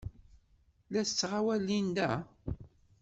La 0.91 1.01
tettɣawal 1.07 1.61
Linda? 1.67 2.09